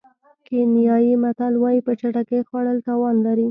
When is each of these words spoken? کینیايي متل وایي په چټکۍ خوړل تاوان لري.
کینیايي 0.45 1.13
متل 1.23 1.53
وایي 1.59 1.79
په 1.87 1.91
چټکۍ 1.99 2.39
خوړل 2.47 2.77
تاوان 2.87 3.15
لري. 3.25 3.47